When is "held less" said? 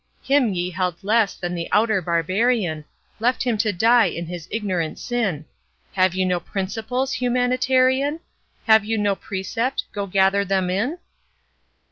0.71-1.35